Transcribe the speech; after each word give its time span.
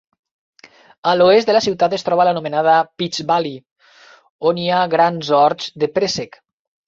A 1.09 1.11
l'oest 1.17 1.49
de 1.49 1.53
la 1.55 1.59
ciutat 1.65 1.93
es 1.97 2.05
troba 2.07 2.25
l'anomenada 2.27 2.77
Peach 3.01 3.19
Valley 3.33 3.59
on 4.53 4.61
hi 4.63 4.67
ha 4.69 4.79
grans 4.97 5.29
horts 5.41 5.69
de 5.85 5.91
préssec. 5.99 6.41